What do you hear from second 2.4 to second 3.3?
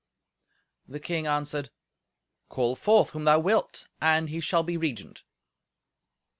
"Call forth whom